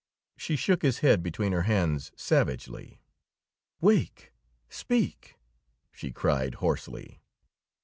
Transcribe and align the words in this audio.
She 0.35 0.55
shook 0.55 0.81
his 0.81 1.01
head 1.05 1.21
between 1.21 1.51
her 1.51 1.61
hands 1.61 2.11
savagely. 2.15 3.03
"Wake! 3.81 4.33
Speak!" 4.67 5.35
she 5.91 6.11
cried 6.11 6.55
hoarsely. 6.55 7.21